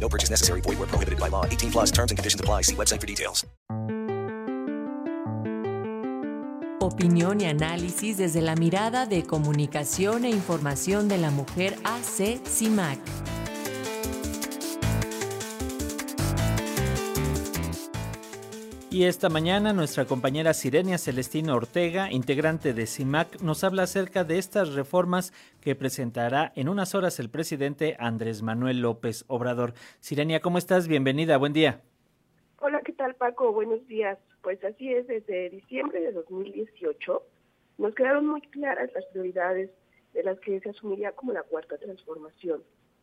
[0.00, 0.60] No purchase necessary.
[0.60, 1.44] Void where prohibited by law.
[1.46, 2.62] 18 plus terms and conditions apply.
[2.62, 3.44] See website for details.
[6.80, 12.98] Opinión y análisis desde la mirada de comunicación e información de la mujer AC CIMAC.
[18.96, 24.38] Y esta mañana nuestra compañera Sirenia Celestina Ortega, integrante de CIMAC, nos habla acerca de
[24.38, 29.74] estas reformas que presentará en unas horas el presidente Andrés Manuel López Obrador.
[30.00, 30.88] Sirenia, ¿cómo estás?
[30.88, 31.82] Bienvenida, buen día.
[32.58, 33.52] Hola, ¿qué tal Paco?
[33.52, 34.16] Buenos días.
[34.40, 37.22] Pues así es, desde diciembre de 2018
[37.76, 39.68] nos quedaron muy claras las prioridades
[40.14, 42.62] de las que se asumiría como la cuarta transformación.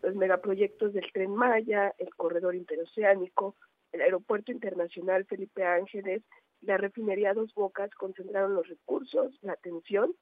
[0.00, 3.54] Los megaproyectos del tren Maya, el corredor interoceánico,
[3.94, 6.22] el Aeropuerto Internacional Felipe Ángeles
[6.62, 10.12] la refinería Dos Bocas concentraron los recursos, la atención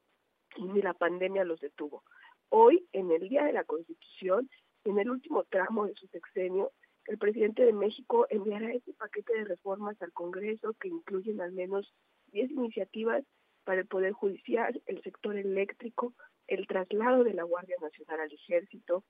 [0.56, 2.05] y ni la pandemia los detuvo.
[2.51, 4.51] Hoy, en el Día de la Constitución,
[4.84, 6.73] en el último tramo de su sexenio,
[7.06, 11.95] el presidente de México enviará este paquete de reformas al Congreso que incluyen al menos
[12.33, 13.25] 10 iniciativas
[13.64, 16.12] para el Poder Judicial, el sector eléctrico,
[16.47, 19.02] el traslado de la Guardia Nacional al Ejército,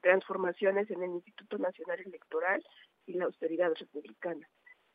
[0.00, 2.64] transformaciones en el Instituto Nacional Electoral
[3.06, 4.48] y la austeridad republicana.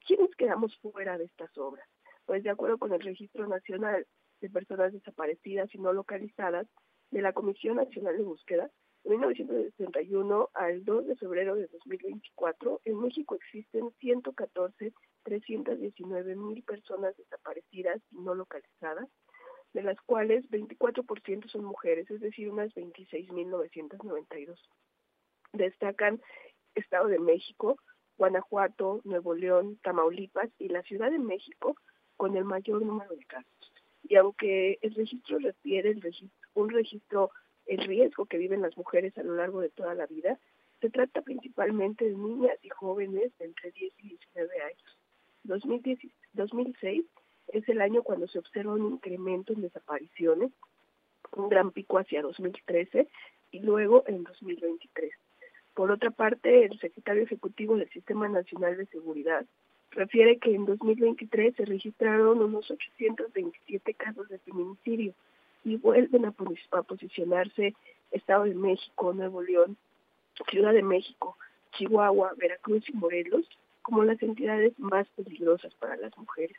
[0.06, 1.88] ¿Quiénes quedamos fuera de estas obras?
[2.26, 4.06] Pues de acuerdo con el Registro Nacional
[4.42, 6.68] de Personas Desaparecidas y No Localizadas
[7.12, 8.70] de la Comisión Nacional de Búsqueda,
[9.06, 14.94] de 1961 al 2 de febrero de 2024, en México existen 114,
[15.24, 19.08] 319 mil personas desaparecidas y no localizadas,
[19.74, 24.58] de las cuales 24% son mujeres, es decir, unas 26.992.
[25.54, 26.20] Destacan
[26.74, 27.78] Estado de México,
[28.18, 31.76] Guanajuato, Nuevo León, Tamaulipas y la Ciudad de México
[32.18, 33.74] con el mayor número de casos.
[34.08, 36.02] Y aunque el registro refiere el
[36.54, 37.32] un registro
[37.66, 40.40] el riesgo que viven las mujeres a lo largo de toda la vida,
[40.82, 44.98] se trata principalmente de niñas y jóvenes de entre 10 y 19 años.
[45.44, 46.00] 2010,
[46.34, 47.06] 2006
[47.48, 50.52] es el año cuando se observa un incremento en desapariciones,
[51.36, 53.08] un gran pico hacia 2013
[53.52, 55.12] y luego en 2023.
[55.76, 59.46] Por otra parte, el secretario ejecutivo del Sistema Nacional de Seguridad
[59.92, 65.14] refiere que en 2023 se registraron unos 827 casos de feminicidio
[65.66, 67.76] y vuelven a, posicionarse
[68.12, 69.76] Estado de México, Nuevo León,
[70.50, 71.38] Ciudad de México,
[71.74, 73.46] Chihuahua, Veracruz y Morelos
[73.82, 76.56] como las entidades más peligrosas para las mujeres.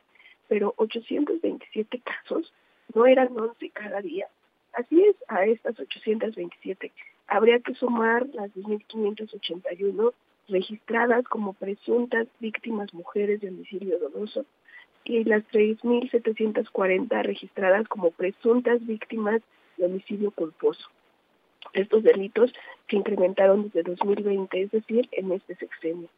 [0.47, 2.53] Pero 827 casos
[2.94, 4.28] no eran 11 cada día.
[4.75, 6.93] Así es, a estas 827
[7.28, 10.12] habría que sumar las 2.581
[10.48, 14.44] registradas como presuntas víctimas mujeres de homicidio doloso
[15.04, 19.42] y las 3.740 registradas como presuntas víctimas
[19.76, 20.88] de homicidio culposo.
[21.72, 22.53] Estos delitos
[22.88, 26.09] se incrementaron desde 2020, es decir, en este sexenio.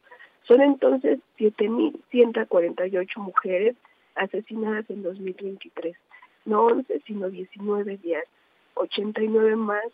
[0.43, 3.75] Son entonces 7.148 mujeres
[4.15, 5.95] asesinadas en 2023,
[6.45, 8.23] no 11, sino 19 días,
[8.75, 9.85] 89 más,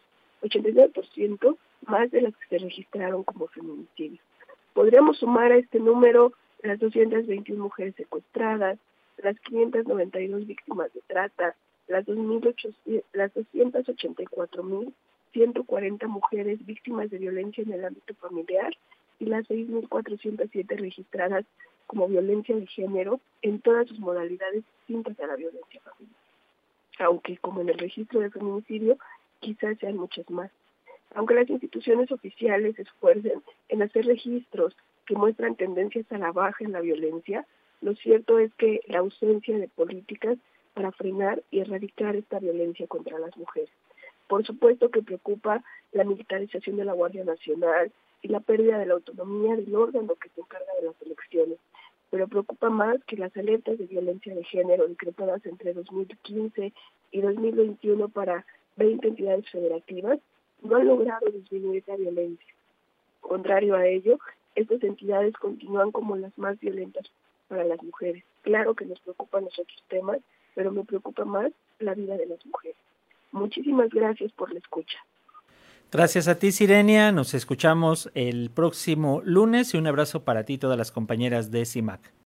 [0.50, 1.58] 89%
[1.88, 4.24] más de las que se registraron como feminicidios.
[4.74, 8.78] Podríamos sumar a este número las 221 mujeres secuestradas,
[9.18, 11.56] las 592 víctimas de trata,
[11.88, 18.76] las, 2.800, las 284.140 mujeres víctimas de violencia en el ámbito familiar
[19.20, 21.46] y las 6.407 registradas
[21.88, 26.16] como violencia de género en todas sus modalidades distintas a la violencia familiar.
[27.00, 28.98] Aunque, como en el registro de feminicidio,
[29.40, 30.52] quizás sean muchas más.
[31.14, 36.64] Aunque las instituciones oficiales se esfuercen en hacer registros que muestran tendencias a la baja
[36.64, 37.46] en la violencia,
[37.82, 40.38] lo cierto es que la ausencia de políticas
[40.74, 43.70] para frenar y erradicar esta violencia contra las mujeres.
[44.28, 47.92] Por supuesto que preocupa la militarización de la Guardia Nacional
[48.22, 51.60] y la pérdida de la autonomía del órgano que se encarga de las elecciones,
[52.10, 56.74] pero preocupa más que las alertas de violencia de género decretadas entre 2015
[57.12, 58.46] y 2021 para
[58.78, 60.20] 20 entidades federativas
[60.62, 62.54] no han logrado disminuir la violencia.
[63.22, 64.20] Contrario a ello,
[64.56, 67.06] estas entidades continúan como las más violentas
[67.48, 68.24] para las mujeres.
[68.42, 70.20] Claro que nos preocupan los otros temas,
[70.54, 72.78] pero me preocupa más la vida de las mujeres.
[73.32, 74.98] Muchísimas gracias por la escucha.
[75.92, 77.12] Gracias a ti, Sirenia.
[77.12, 81.66] Nos escuchamos el próximo lunes y un abrazo para ti y todas las compañeras de
[81.66, 82.12] CIMAC.